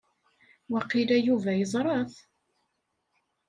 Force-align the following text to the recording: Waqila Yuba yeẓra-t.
Waqila 0.71 1.17
Yuba 1.25 1.51
yeẓra-t. 1.55 2.15